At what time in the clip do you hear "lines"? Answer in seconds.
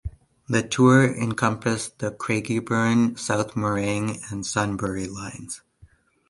5.05-5.61